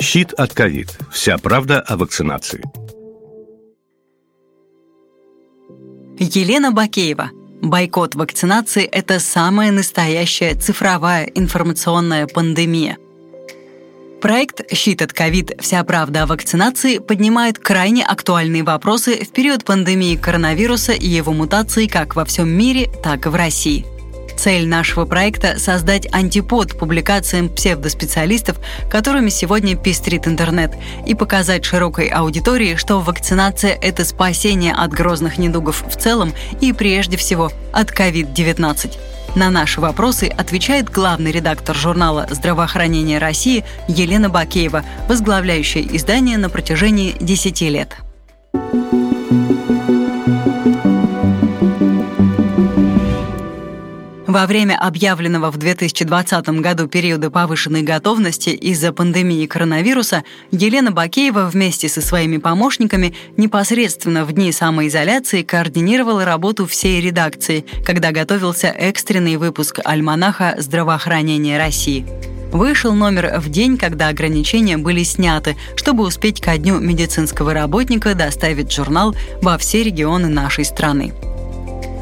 Щит 0.00 0.32
от 0.32 0.54
ковид. 0.54 0.98
Вся 1.12 1.36
правда 1.36 1.80
о 1.80 1.96
вакцинации. 1.96 2.64
Елена 6.18 6.72
Бакеева. 6.72 7.30
Бойкот 7.62 8.14
вакцинации– 8.14 8.84
это 8.92 9.20
самая 9.20 9.70
настоящая 9.70 10.54
цифровая 10.54 11.26
информационная 11.26 12.26
пандемия. 12.26 12.96
Проект 14.22 14.72
«Щит 14.74 15.02
от 15.02 15.12
ковид. 15.12 15.52
Вся 15.60 15.84
правда 15.84 16.22
о 16.22 16.26
вакцинации» 16.26 16.98
поднимает 16.98 17.58
крайне 17.58 18.02
актуальные 18.02 18.62
вопросы 18.62 19.22
в 19.22 19.32
период 19.32 19.64
пандемии 19.64 20.16
коронавируса 20.16 20.92
и 20.92 21.06
его 21.06 21.34
мутаций 21.34 21.88
как 21.88 22.16
во 22.16 22.24
всем 22.24 22.48
мире, 22.48 22.90
так 23.02 23.26
и 23.26 23.28
в 23.28 23.34
России– 23.34 23.84
Цель 24.40 24.66
нашего 24.66 25.04
проекта– 25.04 25.58
создать 25.58 26.08
антипод 26.10 26.78
публикациям 26.78 27.50
псевдоспециалистов, 27.50 28.56
которыми 28.88 29.28
сегодня 29.28 29.76
пестрит 29.76 30.26
интернет, 30.26 30.72
и 31.06 31.14
показать 31.14 31.66
широкой 31.66 32.06
аудитории, 32.06 32.76
что 32.76 33.00
вакцинация– 33.00 33.76
это 33.82 34.02
спасение 34.06 34.72
от 34.72 34.92
грозных 34.92 35.36
недугов 35.36 35.84
в 35.86 35.94
целом 35.94 36.32
и 36.62 36.72
прежде 36.72 37.18
всего 37.18 37.52
от 37.70 37.90
COVID-19. 37.90 38.96
На 39.34 39.50
наши 39.50 39.78
вопросы 39.82 40.32
отвечает 40.34 40.88
главный 40.88 41.32
редактор 41.32 41.76
журнала 41.76 42.26
«Здравоохранение 42.30 43.18
России» 43.18 43.66
Елена 43.88 44.30
Бакеева, 44.30 44.86
возглавляющая 45.06 45.82
издание 45.82 46.38
на 46.38 46.48
протяжении 46.48 47.14
10 47.20 47.60
лет. 47.60 47.94
Во 54.30 54.46
время 54.46 54.78
объявленного 54.78 55.50
в 55.50 55.56
2020 55.56 56.60
году 56.60 56.86
периода 56.86 57.32
повышенной 57.32 57.82
готовности 57.82 58.50
из-за 58.50 58.92
пандемии 58.92 59.44
коронавируса 59.46 60.22
Елена 60.52 60.92
Бакеева 60.92 61.50
вместе 61.52 61.88
со 61.88 62.00
своими 62.00 62.36
помощниками 62.36 63.12
непосредственно 63.36 64.24
в 64.24 64.30
дни 64.30 64.52
самоизоляции 64.52 65.42
координировала 65.42 66.24
работу 66.24 66.68
всей 66.68 67.00
редакции, 67.00 67.64
когда 67.84 68.12
готовился 68.12 68.68
экстренный 68.68 69.36
выпуск 69.36 69.80
альманаха 69.84 70.54
«Здравоохранение 70.58 71.58
России». 71.58 72.06
Вышел 72.52 72.94
номер 72.94 73.40
в 73.40 73.48
день, 73.48 73.76
когда 73.76 74.06
ограничения 74.06 74.76
были 74.78 75.02
сняты, 75.02 75.56
чтобы 75.74 76.04
успеть 76.04 76.40
ко 76.40 76.56
дню 76.56 76.78
медицинского 76.78 77.52
работника 77.52 78.14
доставить 78.14 78.70
журнал 78.70 79.12
во 79.42 79.58
все 79.58 79.82
регионы 79.82 80.28
нашей 80.28 80.64
страны. 80.64 81.12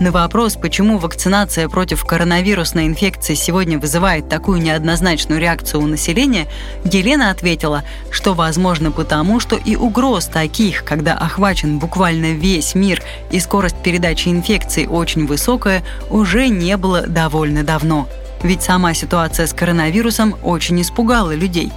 На 0.01 0.13
вопрос, 0.13 0.55
почему 0.55 0.99
вакцинация 0.99 1.69
против 1.69 2.05
коронавирусной 2.05 2.87
инфекции 2.87 3.35
сегодня 3.35 3.81
вызывает 3.81 4.29
такую 4.29 4.63
неоднозначную 4.63 5.41
реакцию 5.41 5.83
у 5.83 5.87
населения, 5.87 6.47
Елена 6.85 7.31
ответила, 7.31 7.83
что 8.13 8.35
возможно 8.35 8.93
потому, 8.93 9.41
что 9.41 9.57
и 9.57 9.75
угроз 9.75 10.27
таких, 10.27 10.85
когда 10.85 11.15
охвачен 11.15 11.81
буквально 11.81 12.33
весь 12.33 12.77
мир 12.77 13.03
и 13.33 13.41
скорость 13.41 13.83
передачи 13.83 14.29
инфекции 14.29 14.87
очень 14.87 15.27
высокая, 15.27 15.83
уже 16.11 16.47
не 16.47 16.77
было 16.77 17.03
довольно 17.09 17.65
давно. 17.65 18.09
Ведь 18.45 18.63
сама 18.63 18.95
ситуация 18.95 19.49
с 19.49 19.53
коронавирусом 19.53 20.37
очень 20.45 20.81
испугала 20.81 21.35
людей. 21.35 21.73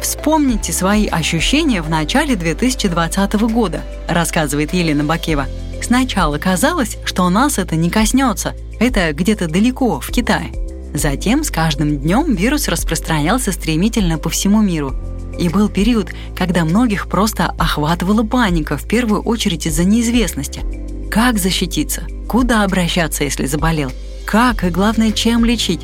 Вспомните 0.00 0.72
свои 0.72 1.08
ощущения 1.08 1.82
в 1.82 1.90
начале 1.90 2.36
2020 2.36 3.32
года, 3.50 3.82
рассказывает 4.08 4.72
Елена 4.72 5.02
Бакева. 5.02 5.46
Сначала 5.86 6.36
казалось, 6.38 6.96
что 7.04 7.30
нас 7.30 7.58
это 7.58 7.76
не 7.76 7.90
коснется, 7.90 8.56
это 8.80 9.12
где-то 9.12 9.46
далеко, 9.46 10.00
в 10.00 10.10
Китае. 10.10 10.52
Затем 10.92 11.44
с 11.44 11.52
каждым 11.52 11.98
днем 11.98 12.34
вирус 12.34 12.66
распространялся 12.66 13.52
стремительно 13.52 14.18
по 14.18 14.28
всему 14.28 14.62
миру. 14.62 14.96
И 15.38 15.48
был 15.48 15.68
период, 15.68 16.10
когда 16.34 16.64
многих 16.64 17.06
просто 17.06 17.54
охватывала 17.56 18.24
паника, 18.24 18.76
в 18.76 18.88
первую 18.88 19.22
очередь 19.22 19.66
из-за 19.66 19.84
неизвестности. 19.84 20.62
Как 21.08 21.38
защититься? 21.38 22.02
Куда 22.28 22.64
обращаться, 22.64 23.22
если 23.22 23.46
заболел? 23.46 23.92
Как 24.24 24.64
и, 24.64 24.70
главное, 24.70 25.12
чем 25.12 25.44
лечить? 25.44 25.82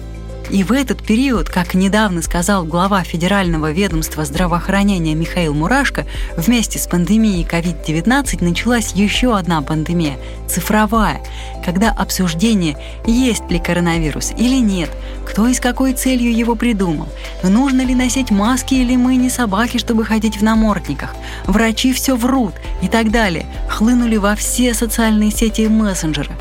И 0.52 0.64
в 0.64 0.72
этот 0.72 1.02
период, 1.02 1.48
как 1.48 1.72
недавно 1.72 2.20
сказал 2.20 2.66
глава 2.66 3.02
Федерального 3.04 3.72
ведомства 3.72 4.26
здравоохранения 4.26 5.14
Михаил 5.14 5.54
Мурашко, 5.54 6.04
вместе 6.36 6.78
с 6.78 6.86
пандемией 6.86 7.46
COVID-19 7.50 8.44
началась 8.44 8.92
еще 8.92 9.34
одна 9.34 9.62
пандемия– 9.62 10.18
цифровая, 10.46 11.22
когда 11.64 11.90
обсуждение, 11.90 12.76
есть 13.06 13.50
ли 13.50 13.58
коронавирус 13.58 14.32
или 14.36 14.56
нет, 14.56 14.90
кто 15.26 15.48
и 15.48 15.54
с 15.54 15.60
какой 15.60 15.94
целью 15.94 16.36
его 16.36 16.54
придумал, 16.54 17.08
нужно 17.42 17.80
ли 17.80 17.94
носить 17.94 18.30
маски 18.30 18.74
или 18.74 18.94
мы 18.94 19.16
не 19.16 19.30
собаки, 19.30 19.78
чтобы 19.78 20.04
ходить 20.04 20.36
в 20.36 20.42
намордниках, 20.42 21.14
врачи 21.46 21.94
все 21.94 22.14
врут 22.14 22.52
и 22.82 22.88
так 22.88 23.10
далее, 23.10 23.46
хлынули 23.70 24.18
во 24.18 24.36
все 24.36 24.74
социальные 24.74 25.30
сети 25.30 25.62
и 25.62 25.68
мессенджеры. 25.68 26.32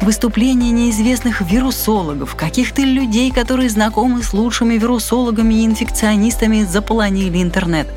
Выступления 0.00 0.70
неизвестных 0.70 1.40
вирусологов, 1.40 2.34
каких-то 2.34 2.82
людей, 2.82 3.30
которые 3.30 3.68
знакомы 3.68 4.22
с 4.22 4.32
лучшими 4.32 4.74
вирусологами 4.74 5.54
и 5.54 5.66
инфекционистами, 5.66 6.64
заполонили 6.64 7.42
интернет. 7.42 7.88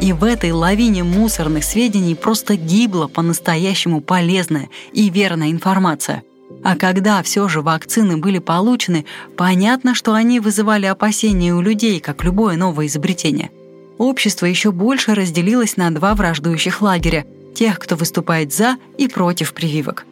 И 0.00 0.12
в 0.12 0.24
этой 0.24 0.52
лавине 0.52 1.04
мусорных 1.04 1.64
сведений 1.64 2.14
просто 2.14 2.56
гибла 2.56 3.06
по-настоящему 3.06 4.00
полезная 4.00 4.68
и 4.92 5.10
верная 5.10 5.50
информация. 5.50 6.22
А 6.64 6.76
когда 6.76 7.22
все 7.22 7.48
же 7.48 7.60
вакцины 7.60 8.16
были 8.16 8.38
получены, 8.38 9.04
понятно, 9.36 9.94
что 9.94 10.14
они 10.14 10.40
вызывали 10.40 10.86
опасения 10.86 11.54
у 11.54 11.60
людей, 11.60 12.00
как 12.00 12.24
любое 12.24 12.56
новое 12.56 12.86
изобретение. 12.86 13.50
Общество 13.98 14.46
еще 14.46 14.72
больше 14.72 15.14
разделилось 15.14 15.76
на 15.76 15.90
два 15.90 16.14
враждующих 16.14 16.80
лагеря– 16.80 17.24
тех, 17.54 17.78
кто 17.78 17.96
выступает 17.96 18.52
за 18.52 18.76
и 18.96 19.08
против 19.08 19.52
прививок. 19.52 20.06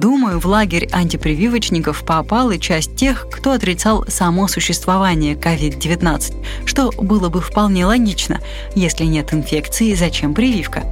Думаю, 0.00 0.40
в 0.40 0.46
лагерь 0.46 0.88
антипрививочников 0.90 2.02
попал 2.04 2.50
и 2.50 2.58
часть 2.58 2.96
тех, 2.96 3.26
кто 3.30 3.52
отрицал 3.52 4.06
само 4.08 4.48
существование 4.48 5.34
COVID-19, 5.34 6.34
что 6.64 6.90
было 6.96 7.28
бы 7.28 7.42
вполне 7.42 7.84
логично. 7.84 8.40
Если 8.74 9.04
нет 9.04 9.34
инфекции, 9.34 9.92
зачем 9.92 10.32
прививка? 10.32 10.82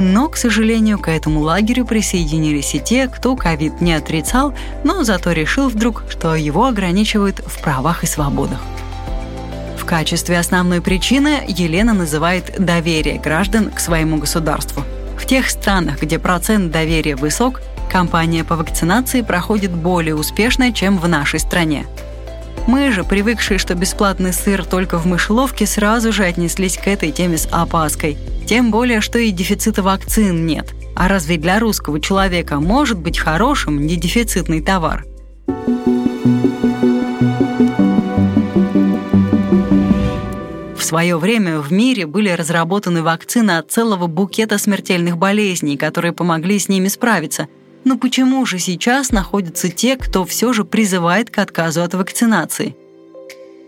Но, 0.00 0.28
к 0.28 0.36
сожалению, 0.36 0.98
к 0.98 1.08
этому 1.08 1.40
лагерю 1.40 1.84
присоединились 1.84 2.74
и 2.74 2.80
те, 2.80 3.06
кто 3.06 3.36
ковид 3.36 3.80
не 3.80 3.92
отрицал, 3.92 4.54
но 4.82 5.04
зато 5.04 5.30
решил 5.30 5.68
вдруг, 5.68 6.02
что 6.08 6.34
его 6.34 6.66
ограничивают 6.66 7.38
в 7.38 7.62
правах 7.62 8.02
и 8.02 8.08
свободах. 8.08 8.60
В 9.78 9.84
качестве 9.84 10.36
основной 10.36 10.80
причины 10.80 11.44
Елена 11.46 11.94
называет 11.94 12.56
доверие 12.58 13.20
граждан 13.20 13.70
к 13.70 13.78
своему 13.78 14.18
государству. 14.18 14.82
В 15.16 15.26
тех 15.26 15.48
странах, 15.50 16.00
где 16.02 16.18
процент 16.18 16.70
доверия 16.70 17.16
высок, 17.16 17.60
Кампания 17.90 18.44
по 18.44 18.54
вакцинации 18.54 19.22
проходит 19.22 19.70
более 19.72 20.14
успешно, 20.14 20.72
чем 20.72 20.98
в 20.98 21.08
нашей 21.08 21.40
стране. 21.40 21.86
Мы 22.66 22.92
же, 22.92 23.02
привыкшие, 23.02 23.58
что 23.58 23.74
бесплатный 23.74 24.34
сыр 24.34 24.62
только 24.62 24.98
в 24.98 25.06
мышеловке, 25.06 25.64
сразу 25.66 26.12
же 26.12 26.24
отнеслись 26.24 26.76
к 26.76 26.86
этой 26.86 27.12
теме 27.12 27.38
с 27.38 27.48
опаской. 27.50 28.18
Тем 28.46 28.70
более, 28.70 29.00
что 29.00 29.18
и 29.18 29.30
дефицита 29.30 29.82
вакцин 29.82 30.44
нет. 30.44 30.74
А 30.94 31.08
разве 31.08 31.38
для 31.38 31.58
русского 31.60 31.98
человека 31.98 32.60
может 32.60 32.98
быть 32.98 33.18
хорошим 33.18 33.86
недефицитный 33.86 34.60
товар? 34.60 35.06
В 40.76 40.82
свое 40.82 41.16
время 41.16 41.60
в 41.60 41.72
мире 41.72 42.06
были 42.06 42.28
разработаны 42.30 43.02
вакцины 43.02 43.52
от 43.58 43.70
целого 43.70 44.06
букета 44.06 44.58
смертельных 44.58 45.16
болезней, 45.16 45.78
которые 45.78 46.12
помогли 46.12 46.58
с 46.58 46.68
ними 46.68 46.88
справиться– 46.88 47.48
но 47.88 47.96
почему 47.96 48.44
же 48.44 48.58
сейчас 48.58 49.12
находятся 49.12 49.70
те, 49.70 49.96
кто 49.96 50.26
все 50.26 50.52
же 50.52 50.64
призывает 50.64 51.30
к 51.30 51.38
отказу 51.38 51.82
от 51.82 51.94
вакцинации? 51.94 52.76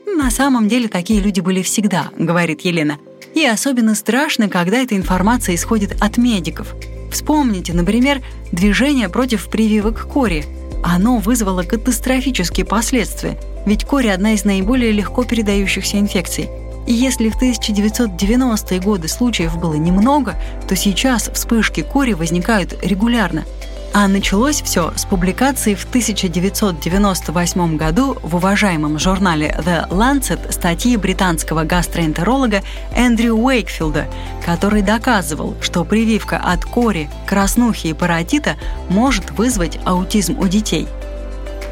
На 0.06 0.30
самом 0.30 0.68
деле 0.68 0.88
такие 0.88 1.22
люди 1.22 1.40
были 1.40 1.62
всегда, 1.62 2.10
говорит 2.18 2.60
Елена. 2.60 2.98
И 3.34 3.46
особенно 3.46 3.94
страшно, 3.94 4.50
когда 4.50 4.76
эта 4.76 4.94
информация 4.94 5.54
исходит 5.54 5.96
от 6.02 6.18
медиков. 6.18 6.74
Вспомните, 7.10 7.72
например, 7.72 8.20
движение 8.52 9.08
против 9.08 9.48
прививок 9.48 10.06
кори. 10.06 10.44
Оно 10.84 11.16
вызвало 11.16 11.62
катастрофические 11.62 12.66
последствия, 12.66 13.40
ведь 13.64 13.86
кори– 13.86 14.08
одна 14.08 14.34
из 14.34 14.44
наиболее 14.44 14.92
легко 14.92 15.24
передающихся 15.24 15.98
инфекций. 15.98 16.50
И 16.86 16.92
если 16.92 17.30
в 17.30 17.40
1990-е 17.40 18.80
годы 18.80 19.08
случаев 19.08 19.58
было 19.58 19.74
немного, 19.74 20.36
то 20.68 20.76
сейчас 20.76 21.30
вспышки 21.32 21.80
кори 21.80 22.12
возникают 22.12 22.76
регулярно– 22.82 23.44
а 23.92 24.06
началось 24.06 24.62
все 24.62 24.92
с 24.96 25.04
публикации 25.04 25.74
в 25.74 25.84
1998 25.84 27.76
году 27.76 28.16
в 28.22 28.36
уважаемом 28.36 28.98
журнале 28.98 29.56
The 29.64 29.88
Lancet 29.90 30.52
статьи 30.52 30.96
британского 30.96 31.64
гастроэнтеролога 31.64 32.62
Эндрю 32.94 33.34
Уэйкфилда, 33.34 34.06
который 34.44 34.82
доказывал, 34.82 35.56
что 35.60 35.84
прививка 35.84 36.38
от 36.38 36.64
кори, 36.64 37.10
краснухи 37.26 37.88
и 37.88 37.92
паротита 37.92 38.56
может 38.88 39.32
вызвать 39.32 39.78
аутизм 39.84 40.38
у 40.38 40.46
детей. 40.46 40.86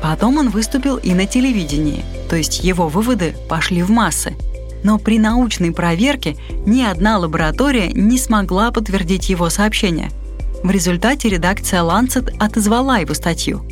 Потом 0.03 0.39
он 0.39 0.51
выступил 0.51 0.97
и 0.97 1.15
на 1.15 1.27
телевидении, 1.27 2.05
то 2.29 2.37
есть 2.37 2.65
его 2.65 2.89
выводы 2.89 3.37
пошли 3.49 3.83
в 3.83 3.91
массы. 3.91 4.35
Но 4.83 4.99
при 4.99 5.19
научной 5.19 5.73
проверке 5.73 6.37
ни 6.67 6.83
одна 6.83 7.19
лаборатория 7.19 7.89
не 7.93 8.19
смогла 8.19 8.71
подтвердить 8.71 9.29
его 9.29 9.51
сообщение. 9.51 10.11
В 10.63 10.71
результате 10.71 11.29
редакция 11.29 11.83
Lancet 11.83 12.35
отозвала 12.39 12.99
его 12.99 13.15
статью. 13.15 13.65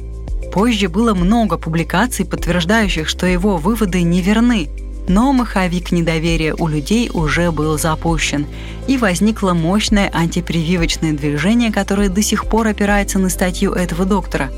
Позже 0.53 0.89
было 0.89 1.15
много 1.15 1.59
публикаций, 1.59 2.25
подтверждающих, 2.25 3.09
что 3.09 3.27
его 3.27 3.57
выводы 3.57 4.03
неверны, 4.03 4.69
но 5.09 5.33
маховик 5.33 5.93
недоверия 5.93 6.55
у 6.55 6.69
людей 6.69 7.11
уже 7.13 7.51
был 7.51 7.79
запущен, 7.79 8.47
и 8.87 8.97
возникло 8.99 9.53
мощное 9.53 10.11
антипрививочное 10.13 11.13
движение, 11.13 11.73
которое 11.73 12.09
до 12.09 12.23
сих 12.23 12.47
пор 12.47 12.69
опирается 12.69 13.19
на 13.19 13.29
статью 13.29 13.73
этого 13.73 14.05
доктора. 14.05 14.51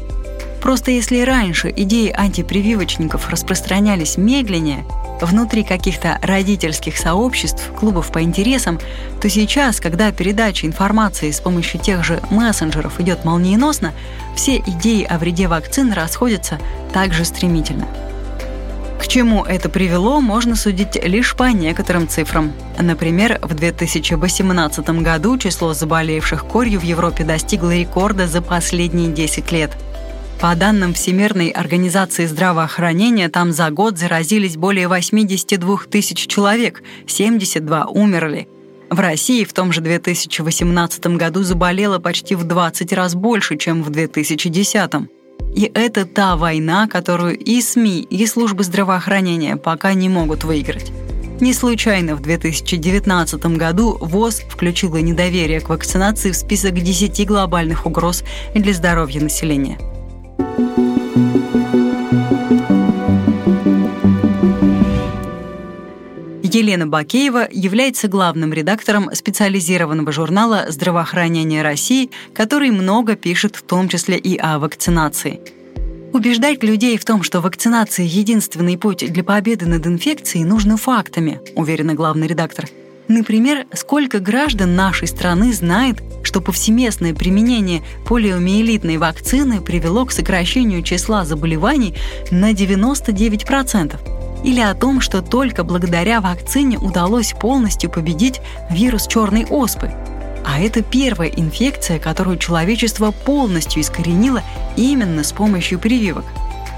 Просто 0.62 0.90
если 0.90 1.20
раньше 1.20 1.72
идеи 1.74 2.12
антипрививочников 2.14 3.30
распространялись 3.30 4.16
медленнее, 4.16 4.84
внутри 5.22 5.64
каких-то 5.64 6.18
родительских 6.22 6.96
сообществ, 6.96 7.70
клубов 7.78 8.12
по 8.12 8.22
интересам, 8.22 8.78
то 9.20 9.28
сейчас, 9.28 9.80
когда 9.80 10.12
передача 10.12 10.66
информации 10.66 11.30
с 11.30 11.40
помощью 11.40 11.80
тех 11.80 12.04
же 12.04 12.20
мессенджеров 12.30 13.00
идет 13.00 13.24
молниеносно, 13.24 13.92
все 14.36 14.56
идеи 14.58 15.04
о 15.04 15.18
вреде 15.18 15.48
вакцин 15.48 15.92
расходятся 15.92 16.58
также 16.92 17.24
стремительно. 17.24 17.86
К 18.98 19.06
чему 19.06 19.44
это 19.44 19.68
привело, 19.68 20.20
можно 20.20 20.56
судить 20.56 21.02
лишь 21.02 21.34
по 21.36 21.44
некоторым 21.44 22.08
цифрам. 22.08 22.52
Например, 22.78 23.38
в 23.40 23.54
2018 23.54 24.88
году 25.02 25.38
число 25.38 25.72
заболевших 25.72 26.44
корью 26.44 26.80
в 26.80 26.82
Европе 26.82 27.24
достигло 27.24 27.74
рекорда 27.74 28.26
за 28.26 28.42
последние 28.42 29.08
10 29.08 29.52
лет. 29.52 29.70
По 30.40 30.54
данным 30.54 30.94
Всемирной 30.94 31.48
организации 31.48 32.24
здравоохранения, 32.26 33.28
там 33.28 33.50
за 33.50 33.70
год 33.70 33.98
заразились 33.98 34.56
более 34.56 34.86
82 34.86 35.78
тысяч 35.90 36.28
человек, 36.28 36.84
72 37.08 37.86
умерли. 37.86 38.46
В 38.88 39.00
России 39.00 39.42
в 39.42 39.52
том 39.52 39.72
же 39.72 39.80
2018 39.80 41.06
году 41.16 41.42
заболело 41.42 41.98
почти 41.98 42.36
в 42.36 42.44
20 42.44 42.92
раз 42.92 43.16
больше, 43.16 43.56
чем 43.56 43.82
в 43.82 43.90
2010. 43.90 44.90
И 45.56 45.70
это 45.74 46.06
та 46.06 46.36
война, 46.36 46.86
которую 46.86 47.36
и 47.36 47.60
СМИ, 47.60 48.02
и 48.02 48.24
службы 48.24 48.62
здравоохранения 48.62 49.56
пока 49.56 49.92
не 49.92 50.08
могут 50.08 50.44
выиграть. 50.44 50.92
Не 51.40 51.52
случайно 51.52 52.14
в 52.14 52.20
2019 52.20 53.44
году 53.56 53.98
ВОЗ 54.00 54.42
включила 54.48 54.98
недоверие 54.98 55.60
к 55.60 55.68
вакцинации 55.68 56.30
в 56.30 56.36
список 56.36 56.74
10 56.74 57.26
глобальных 57.26 57.86
угроз 57.86 58.22
для 58.54 58.72
здоровья 58.72 59.20
населения. 59.20 59.78
Елена 66.68 66.86
Бакеева 66.86 67.48
является 67.50 68.08
главным 68.08 68.52
редактором 68.52 69.08
специализированного 69.14 70.12
журнала 70.12 70.66
«Здравоохранение 70.68 71.62
России», 71.62 72.10
который 72.34 72.70
много 72.70 73.16
пишет 73.16 73.56
в 73.56 73.62
том 73.62 73.88
числе 73.88 74.18
и 74.18 74.36
о 74.36 74.58
вакцинации. 74.58 75.40
Убеждать 76.12 76.62
людей 76.62 76.98
в 76.98 77.06
том, 77.06 77.22
что 77.22 77.40
вакцинация— 77.40 78.04
единственный 78.06 78.76
путь 78.76 79.10
для 79.10 79.24
победы 79.24 79.64
над 79.64 79.86
инфекцией, 79.86 80.44
нужно 80.44 80.76
фактами, 80.76 81.40
уверена 81.54 81.94
главный 81.94 82.26
редактор. 82.26 82.66
Например, 83.08 83.64
сколько 83.72 84.18
граждан 84.18 84.76
нашей 84.76 85.08
страны 85.08 85.54
знает, 85.54 86.02
что 86.22 86.42
повсеместное 86.42 87.14
применение 87.14 87.82
полиомиелитной 88.06 88.98
вакцины 88.98 89.62
привело 89.62 90.04
к 90.04 90.12
сокращению 90.12 90.82
числа 90.82 91.24
заболеваний 91.24 91.94
на 92.30 92.52
99%? 92.52 94.17
Или 94.44 94.60
о 94.60 94.74
том, 94.74 95.00
что 95.00 95.22
только 95.22 95.64
благодаря 95.64 96.20
вакцине 96.20 96.78
удалось 96.78 97.32
полностью 97.32 97.90
победить 97.90 98.40
вирус 98.70 99.06
черной 99.06 99.46
оспы. 99.46 99.90
А 100.44 100.60
это 100.60 100.82
первая 100.82 101.28
инфекция, 101.28 101.98
которую 101.98 102.38
человечество 102.38 103.10
полностью 103.10 103.82
искоренило 103.82 104.42
именно 104.76 105.22
с 105.22 105.32
помощью 105.32 105.78
прививок. 105.78 106.24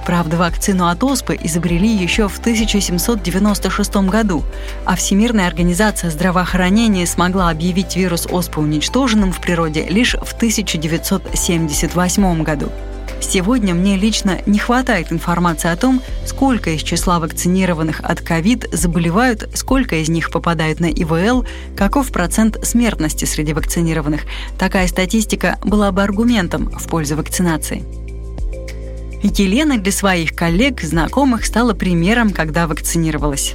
Правда, 0.06 0.38
вакцину 0.38 0.88
от 0.88 1.04
оспы 1.04 1.38
изобрели 1.40 1.88
еще 1.88 2.28
в 2.28 2.38
1796 2.38 3.96
году, 4.08 4.42
а 4.84 4.96
Всемирная 4.96 5.46
организация 5.46 6.10
здравоохранения 6.10 7.06
смогла 7.06 7.48
объявить 7.50 7.94
вирус 7.96 8.26
оспы 8.28 8.60
уничтоженным 8.60 9.32
в 9.32 9.40
природе 9.40 9.86
лишь 9.88 10.14
в 10.14 10.34
1978 10.34 12.42
году. 12.42 12.70
Сегодня 13.20 13.74
мне 13.74 13.96
лично 13.96 14.40
не 14.46 14.58
хватает 14.58 15.12
информации 15.12 15.70
о 15.70 15.76
том, 15.76 16.00
сколько 16.26 16.70
из 16.70 16.82
числа 16.82 17.20
вакцинированных 17.20 18.00
от 18.00 18.20
ковид 18.20 18.68
заболевают, 18.72 19.48
сколько 19.54 19.96
из 19.96 20.08
них 20.08 20.30
попадают 20.30 20.80
на 20.80 20.86
ИВЛ, 20.86 21.46
каков 21.76 22.10
процент 22.10 22.58
смертности 22.64 23.26
среди 23.26 23.52
вакцинированных. 23.52 24.22
Такая 24.58 24.88
статистика 24.88 25.58
была 25.64 25.92
бы 25.92 26.02
аргументом 26.02 26.70
в 26.70 26.88
пользу 26.88 27.16
вакцинации. 27.16 27.84
Елена 29.22 29.78
для 29.78 29.92
своих 29.92 30.34
коллег, 30.34 30.80
знакомых 30.80 31.44
стала 31.44 31.74
примером, 31.74 32.30
когда 32.30 32.66
вакцинировалась. 32.66 33.54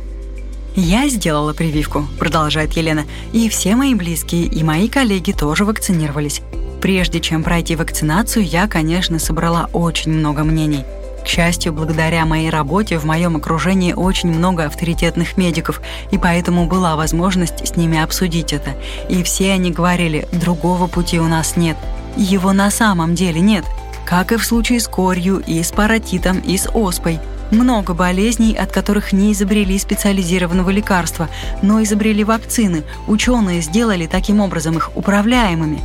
«Я 0.75 1.07
сделала 1.09 1.53
прививку»,— 1.53 2.07
продолжает 2.19 2.73
Елена, 2.73 3.05
«и 3.33 3.49
все 3.49 3.75
мои 3.75 3.95
близкие 3.95 4.45
и 4.45 4.63
мои 4.63 4.89
коллеги 4.89 5.31
тоже 5.31 5.65
вакцинировались. 5.65 6.41
Прежде 6.85 7.19
чем 7.19 7.41
пройти 7.41 7.75
вакцинацию, 7.75 8.45
я, 8.45 8.67
конечно, 8.67 9.17
собрала 9.17 9.71
очень 9.73 10.11
много 10.11 10.43
мнений. 10.43 10.85
К 11.23 11.27
счастью, 11.27 11.73
благодаря 11.73 12.27
моей 12.27 12.51
работе 12.51 12.99
в 12.99 13.05
моем 13.05 13.35
окружении 13.35 13.93
очень 13.93 14.29
много 14.29 14.65
авторитетных 14.65 15.35
медиков, 15.35 15.81
и 16.11 16.19
поэтому 16.19 16.67
была 16.67 16.95
возможность 16.95 17.67
с 17.67 17.75
ними 17.75 17.99
обсудить 17.99 18.53
это. 18.53 18.75
И 19.09 19.23
все 19.23 19.53
они 19.53 19.71
говорили, 19.71 20.27
другого 20.31 20.85
пути 20.85 21.19
у 21.19 21.27
нас 21.27 21.55
нет. 21.55 21.75
Его 22.17 22.53
на 22.53 22.69
самом 22.69 23.15
деле 23.15 23.41
нет. 23.41 23.65
Как 24.05 24.31
и 24.31 24.37
в 24.37 24.45
случае 24.45 24.79
с 24.79 24.87
корью, 24.87 25.39
и 25.39 25.63
с 25.63 25.71
паротитом, 25.71 26.37
и 26.37 26.55
с 26.55 26.69
оспой. 26.71 27.19
Много 27.49 27.95
болезней, 27.95 28.55
от 28.55 28.71
которых 28.71 29.11
не 29.11 29.33
изобрели 29.33 29.79
специализированного 29.79 30.69
лекарства, 30.69 31.29
но 31.63 31.81
изобрели 31.81 32.23
вакцины. 32.23 32.83
Ученые 33.07 33.61
сделали 33.61 34.05
таким 34.05 34.39
образом 34.39 34.77
их 34.77 34.91
управляемыми. 34.95 35.81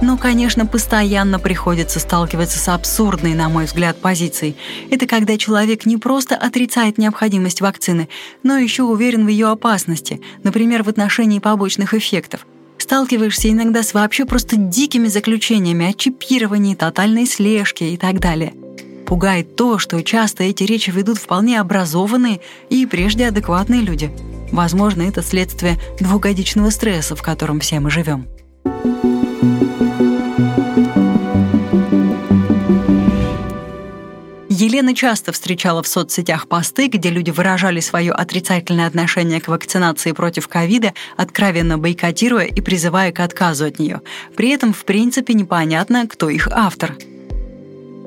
Но, 0.00 0.16
конечно, 0.16 0.64
постоянно 0.66 1.38
приходится 1.38 2.00
сталкиваться 2.00 2.58
с 2.58 2.68
абсурдной, 2.68 3.34
на 3.34 3.48
мой 3.48 3.66
взгляд, 3.66 4.00
позицией. 4.00 4.56
Это 4.90 5.06
когда 5.06 5.36
человек 5.36 5.84
не 5.84 5.98
просто 5.98 6.36
отрицает 6.36 6.96
необходимость 6.96 7.60
вакцины, 7.60 8.08
но 8.42 8.56
еще 8.56 8.84
уверен 8.84 9.26
в 9.26 9.28
ее 9.28 9.48
опасности, 9.48 10.20
например, 10.42 10.82
в 10.82 10.88
отношении 10.88 11.38
побочных 11.38 11.92
эффектов. 11.92 12.46
Сталкиваешься 12.78 13.50
иногда 13.50 13.82
с 13.82 13.92
вообще 13.92 14.24
просто 14.24 14.56
дикими 14.56 15.06
заключениями 15.06 15.90
о 15.90 15.92
чипировании, 15.92 16.74
тотальной 16.74 17.26
слежке 17.26 17.90
и 17.90 17.96
так 17.98 18.20
далее. 18.20 18.54
Пугает 19.06 19.54
то, 19.54 19.78
что 19.78 20.02
часто 20.02 20.44
эти 20.44 20.62
речи 20.62 20.90
ведут 20.90 21.18
вполне 21.18 21.60
образованные 21.60 22.40
и 22.70 22.86
прежде 22.86 23.28
адекватные 23.28 23.82
люди. 23.82 24.10
Возможно, 24.50 25.02
это 25.02 25.22
следствие 25.22 25.78
двухгодичного 26.00 26.70
стресса, 26.70 27.14
в 27.16 27.22
котором 27.22 27.60
все 27.60 27.80
мы 27.80 27.90
живем. 27.90 28.26
Елена 34.48 34.94
часто 34.94 35.32
встречала 35.32 35.82
в 35.82 35.88
соцсетях 35.88 36.46
посты, 36.46 36.88
где 36.88 37.08
люди 37.08 37.30
выражали 37.30 37.80
свое 37.80 38.12
отрицательное 38.12 38.86
отношение 38.86 39.40
к 39.40 39.48
вакцинации 39.48 40.12
против 40.12 40.48
ковида, 40.48 40.92
откровенно 41.16 41.78
бойкотируя 41.78 42.44
и 42.44 42.60
призывая 42.60 43.10
к 43.10 43.20
отказу 43.20 43.64
от 43.64 43.78
нее. 43.78 44.02
При 44.36 44.50
этом, 44.50 44.72
в 44.72 44.84
принципе, 44.84 45.32
непонятно, 45.32 46.06
кто 46.06 46.28
их 46.28 46.46
автор. 46.50 46.94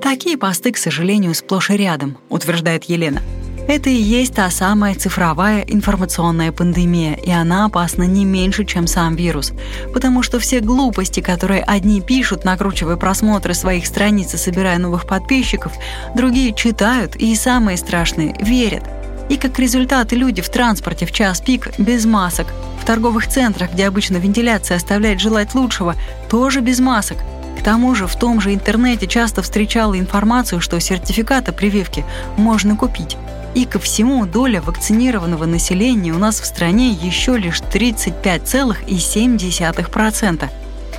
Такие 0.02 0.38
посты, 0.38 0.72
к 0.72 0.78
сожалению, 0.78 1.34
сплошь 1.34 1.70
и 1.72 1.78
рядом, 1.78 2.18
утверждает 2.30 2.84
Елена. 2.84 3.22
Это 3.68 3.90
и 3.90 3.94
есть 3.94 4.36
та 4.36 4.50
самая 4.50 4.94
цифровая 4.94 5.62
информационная 5.62 6.52
пандемия, 6.52 7.14
и 7.14 7.32
она 7.32 7.66
опасна 7.66 8.04
не 8.04 8.26
меньше, 8.26 8.66
чем 8.66 8.88
сам 8.88 9.16
вирус. 9.16 9.54
Потому 9.94 10.22
что 10.22 10.40
все 10.40 10.60
глупости, 10.60 11.22
которые 11.22 11.64
одни 11.64 12.02
пишут, 12.02 12.44
накручивая 12.44 12.98
просмотры 12.98 13.54
своих 13.54 13.88
страниц 13.88 14.34
и 14.34 14.38
собирая 14.38 14.80
новых 14.80 15.08
подписчиков, 15.08 15.72
другие 16.14 16.54
читают 16.54 17.16
и, 17.16 17.34
самые 17.36 17.78
страшные, 17.78 18.36
верят. 18.42 18.84
И 19.30 19.38
как 19.38 19.58
результат 19.58 20.12
люди 20.12 20.42
в 20.42 20.50
транспорте 20.50 21.06
в 21.06 21.14
час 21.14 21.40
пик 21.40 21.80
без 21.80 22.06
масок, 22.06 22.48
в 22.82 22.86
торговых 22.86 23.28
центрах, 23.30 23.72
где 23.72 23.88
обычно 23.88 24.18
вентиляция 24.18 24.76
оставляет 24.76 25.22
желать 25.22 25.56
лучшего, 25.56 25.96
тоже 26.30 26.60
без 26.60 26.80
масок. 26.80 27.18
К 27.58 27.64
тому 27.64 27.96
же 27.96 28.08
в 28.08 28.16
том 28.18 28.42
же 28.42 28.54
интернете 28.54 29.08
часто 29.08 29.42
встречала 29.42 29.98
информацию, 29.98 30.60
что 30.60 30.78
сертификаты 30.82 31.54
прививки 31.54 32.04
можно 32.36 32.76
купить. 32.76 33.16
И 33.56 33.66
ко 33.66 33.80
всему 33.80 34.26
доля 34.26 34.62
вакцинированного 34.62 35.46
населения 35.46 36.12
у 36.12 36.18
нас 36.18 36.40
в 36.40 36.46
стране 36.46 36.92
еще 36.92 37.38
лишь 37.38 37.62
35,7%. 37.62 40.50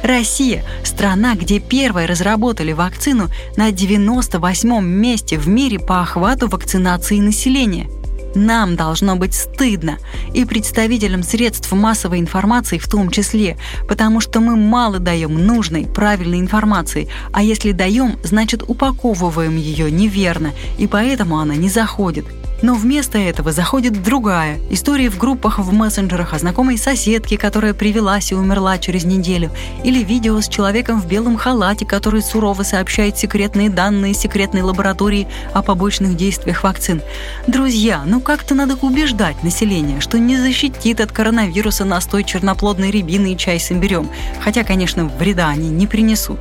Россия– 0.04 0.62
страна, 0.84 1.34
где 1.34 1.60
первой 1.60 2.06
разработали 2.06 2.72
вакцину 2.72 3.30
на 3.56 3.70
98-м 3.70 4.86
месте 4.86 5.38
в 5.38 5.48
мире 5.48 5.78
по 5.78 6.02
охвату 6.02 6.46
вакцинации 6.46 7.20
населения. 7.20 7.88
Нам 8.34 8.76
должно 8.76 9.16
быть 9.16 9.32
стыдно. 9.32 9.98
И 10.34 10.44
представителям 10.44 11.22
средств 11.22 11.72
массовой 11.72 12.18
информации 12.18 12.78
в 12.78 12.88
том 12.88 13.10
числе, 13.10 13.56
потому 13.88 14.20
что 14.20 14.40
мы 14.40 14.56
мало 14.56 14.98
даем 14.98 15.46
нужной, 15.46 15.86
правильной 15.86 16.40
информации, 16.40 17.08
а 17.32 17.42
если 17.42 17.72
даем, 17.72 18.18
значит 18.22 18.62
упаковываем 18.66 19.56
ее 19.56 19.90
неверно, 19.90 20.50
и 20.78 20.86
поэтому 20.86 21.38
она 21.38 21.54
не 21.54 21.70
заходит. 21.70 22.26
Но 22.62 22.74
вместо 22.74 23.18
этого 23.18 23.52
заходит 23.52 24.02
другая. 24.02 24.58
История 24.70 25.10
в 25.10 25.18
группах 25.18 25.58
в 25.58 25.72
мессенджерах 25.72 26.32
о 26.32 26.38
знакомой 26.38 26.78
соседке, 26.78 27.36
которая 27.36 27.74
привелась 27.74 28.32
и 28.32 28.34
умерла 28.34 28.78
через 28.78 29.04
неделю. 29.04 29.50
Или 29.82 30.02
видео 30.02 30.40
с 30.40 30.48
человеком 30.48 31.00
в 31.00 31.06
белом 31.06 31.36
халате, 31.36 31.84
который 31.84 32.22
сурово 32.22 32.62
сообщает 32.62 33.18
секретные 33.18 33.70
данные 33.70 34.14
секретной 34.14 34.62
лаборатории 34.62 35.28
о 35.52 35.62
побочных 35.62 36.16
действиях 36.16 36.62
вакцин. 36.62 37.02
Друзья, 37.46 38.02
ну 38.06 38.20
как-то 38.20 38.54
надо 38.54 38.76
убеждать 38.80 39.42
население, 39.42 40.00
что 40.00 40.18
не 40.18 40.36
защитит 40.36 41.00
от 41.00 41.12
коронавируса 41.12 41.84
настой 41.84 42.24
черноплодной 42.24 42.90
рябины 42.90 43.32
и 43.32 43.36
чай 43.36 43.58
с 43.60 43.72
имбирем. 43.72 44.08
Хотя, 44.40 44.64
конечно, 44.64 45.06
вреда 45.18 45.48
они 45.48 45.68
не 45.68 45.86
принесут. 45.86 46.38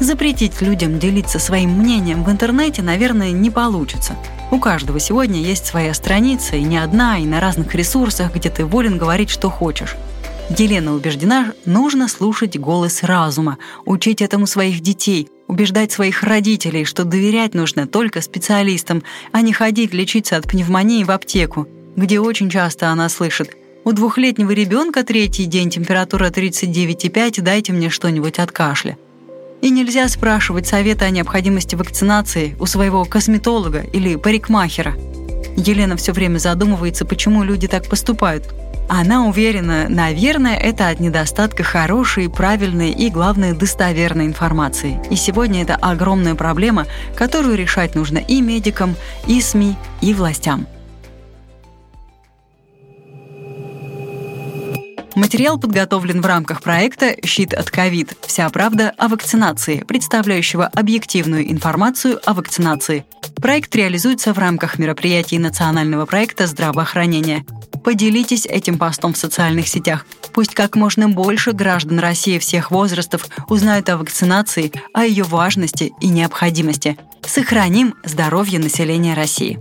Запретить 0.00 0.60
людям 0.60 0.98
делиться 0.98 1.38
своим 1.38 1.70
мнением 1.70 2.24
в 2.24 2.30
интернете, 2.30 2.82
наверное, 2.82 3.30
не 3.30 3.50
получится. 3.50 4.16
У 4.54 4.60
каждого 4.60 5.00
сегодня 5.00 5.40
есть 5.40 5.66
своя 5.66 5.92
страница, 5.94 6.54
и 6.54 6.62
не 6.62 6.78
одна, 6.78 7.18
и 7.18 7.24
на 7.24 7.40
разных 7.40 7.74
ресурсах, 7.74 8.32
где 8.32 8.50
ты 8.50 8.64
волен 8.64 8.98
говорить, 8.98 9.28
что 9.28 9.50
хочешь. 9.50 9.96
Елена 10.56 10.94
убеждена, 10.94 11.54
нужно 11.64 12.06
слушать 12.06 12.56
голос 12.56 13.02
разума, 13.02 13.58
учить 13.84 14.22
этому 14.22 14.46
своих 14.46 14.80
детей, 14.80 15.28
убеждать 15.48 15.90
своих 15.90 16.22
родителей, 16.22 16.84
что 16.84 17.02
доверять 17.02 17.52
нужно 17.52 17.88
только 17.88 18.20
специалистам, 18.20 19.02
а 19.32 19.40
не 19.40 19.52
ходить 19.52 19.92
лечиться 19.92 20.36
от 20.36 20.46
пневмонии 20.46 21.02
в 21.02 21.10
аптеку, 21.10 21.66
где 21.96 22.20
очень 22.20 22.48
часто 22.48 22.90
она 22.90 23.08
слышит 23.08 23.56
«У 23.82 23.90
двухлетнего 23.90 24.52
ребенка 24.52 25.02
третий 25.02 25.46
день 25.46 25.70
температура 25.70 26.30
39,5, 26.30 27.40
дайте 27.40 27.72
мне 27.72 27.90
что-нибудь 27.90 28.38
от 28.38 28.52
кашля». 28.52 28.96
И 29.64 29.70
нельзя 29.70 30.06
спрашивать 30.08 30.66
совета 30.66 31.06
о 31.06 31.10
необходимости 31.10 31.74
вакцинации 31.74 32.54
у 32.60 32.66
своего 32.66 33.06
косметолога 33.06 33.80
или 33.80 34.16
парикмахера. 34.16 34.92
Елена 35.56 35.96
все 35.96 36.12
время 36.12 36.36
задумывается, 36.36 37.06
почему 37.06 37.42
люди 37.42 37.66
так 37.66 37.88
поступают. 37.88 38.44
Она 38.90 39.24
уверена, 39.26 39.86
наверное, 39.88 40.54
это 40.58 40.90
от 40.90 41.00
недостатка 41.00 41.62
хорошей, 41.62 42.28
правильной 42.28 42.90
и, 42.90 43.08
главное, 43.08 43.54
достоверной 43.54 44.26
информации. 44.26 45.00
И 45.08 45.16
сегодня 45.16 45.62
это 45.62 45.76
огромная 45.76 46.34
проблема, 46.34 46.86
которую 47.16 47.56
решать 47.56 47.94
нужно 47.94 48.18
и 48.18 48.42
медикам, 48.42 48.94
и 49.26 49.40
СМИ, 49.40 49.76
и 50.02 50.12
властям. 50.12 50.66
Материал 55.14 55.58
подготовлен 55.60 56.20
в 56.20 56.26
рамках 56.26 56.60
проекта 56.60 57.14
«Щит 57.24 57.54
от 57.54 57.70
ковид. 57.70 58.16
Вся 58.26 58.50
правда 58.50 58.92
о 58.98 59.06
вакцинации», 59.06 59.84
представляющего 59.86 60.66
объективную 60.66 61.50
информацию 61.52 62.20
о 62.24 62.34
вакцинации. 62.34 63.04
Проект 63.36 63.74
реализуется 63.76 64.32
в 64.32 64.38
рамках 64.38 64.78
мероприятий 64.78 65.38
национального 65.38 66.04
проекта 66.04 66.48
здравоохранения. 66.48 67.46
Поделитесь 67.84 68.44
этим 68.46 68.76
постом 68.76 69.12
в 69.12 69.16
социальных 69.16 69.68
сетях. 69.68 70.04
Пусть 70.32 70.54
как 70.54 70.74
можно 70.74 71.08
больше 71.08 71.52
граждан 71.52 72.00
России 72.00 72.38
всех 72.38 72.72
возрастов 72.72 73.28
узнают 73.48 73.88
о 73.90 73.98
вакцинации, 73.98 74.72
о 74.92 75.04
ее 75.04 75.22
важности 75.22 75.92
и 76.00 76.08
необходимости. 76.08 76.98
Сохраним 77.24 77.94
здоровье 78.04 78.58
населения 78.58 79.14
России. 79.14 79.60